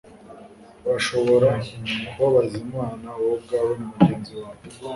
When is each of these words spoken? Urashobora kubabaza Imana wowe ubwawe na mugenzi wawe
Urashobora 0.85 1.49
kubabaza 2.09 2.55
Imana 2.65 3.05
wowe 3.17 3.33
ubwawe 3.39 3.71
na 3.79 3.85
mugenzi 3.91 4.31
wawe 4.39 4.61